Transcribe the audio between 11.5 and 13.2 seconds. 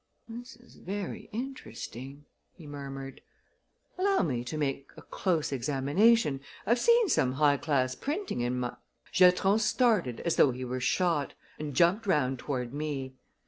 and jumped round toward me.